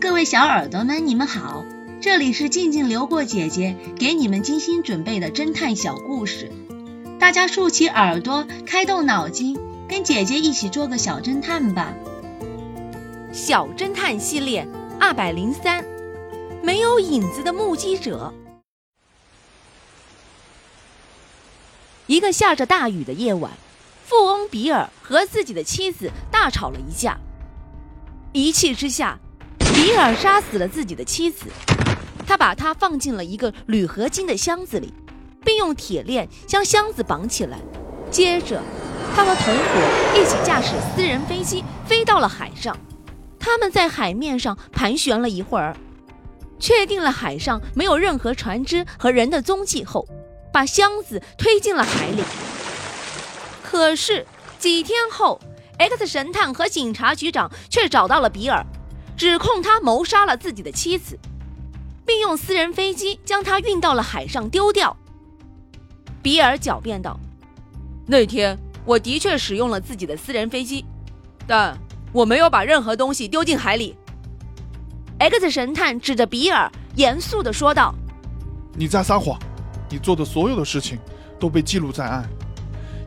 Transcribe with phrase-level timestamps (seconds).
[0.00, 1.64] 各位小耳朵们，你们好，
[2.00, 6.52] 这里是静静流过姐姐给你们精心准备的侦探小故事，
[7.18, 9.58] 大家竖起耳朵，开动脑筋，
[9.88, 11.92] 跟姐姐一起做个小侦探吧。
[13.32, 14.68] 小侦探系列
[15.00, 15.84] 二百零三，
[16.62, 18.32] 没有影子的目击者。
[22.06, 23.50] 一个下着大雨的夜晚，
[24.04, 27.18] 富翁比尔和自己的妻子大吵了一架，
[28.32, 29.18] 一气之下。
[29.80, 31.46] 比尔杀死了自己的妻子，
[32.26, 34.92] 他把她放进了一个铝合金的箱子里，
[35.44, 37.60] 并用铁链将箱子绑起来。
[38.10, 38.60] 接着，
[39.14, 42.76] 他和同伙一起驾驶私人飞机飞到了海上。
[43.38, 45.76] 他们在海面上盘旋了一会儿，
[46.58, 50.04] 确定了海上没有任何船只和人的踪迹后，
[50.52, 52.24] 把箱子推进了海里。
[53.62, 54.26] 可是
[54.58, 55.40] 几天后
[55.78, 58.66] ，X 神探和警察局长却找到了比尔。
[59.18, 61.18] 指控他谋杀了自己的妻子，
[62.06, 64.96] 并用私人飞机将他运到了海上丢掉。
[66.22, 67.18] 比尔狡辩道
[68.06, 70.84] ：“那天我的确使用了自己的私人飞机，
[71.48, 71.76] 但
[72.12, 73.96] 我没有把任何东西丢进海里。
[75.18, 77.92] ”X 神探指着比尔，严肃地说道
[78.78, 79.36] ：“你在撒谎！
[79.90, 80.96] 你做的所有的事情
[81.40, 82.24] 都被记录在案。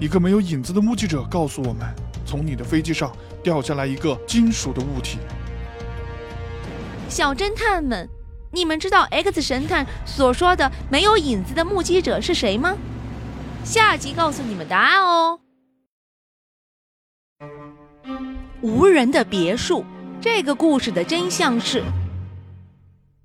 [0.00, 5.18] 一个没有影子的目击者告诉我们，从你的飞机上掉下来一个金属的物体。”
[7.08, 8.08] 小侦探们，
[8.52, 12.76] 你们知道 X 神探所说的没有影子的目击者是谁吗？
[13.64, 15.40] 下集告诉你们答案哦。
[18.60, 19.84] 无人的别墅，
[20.20, 21.82] 这个故事的真相是：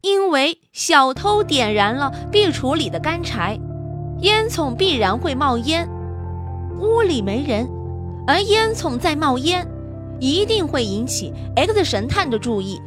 [0.00, 3.58] 因为小偷点燃了壁橱里的干柴，
[4.22, 5.88] 烟囱必然会冒烟。
[6.80, 7.68] 屋里没人，
[8.26, 9.66] 而烟囱在冒烟，
[10.18, 12.80] 一定会引起 X 神探的注意。